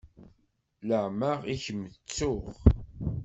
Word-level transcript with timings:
Leɛmeɛ 0.87 1.37
i 1.53 1.55
kem-ttuɣ. 1.63 2.43